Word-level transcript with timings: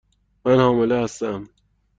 من 0.45 0.57
حامله 0.59 1.03
هستم. 1.03 1.49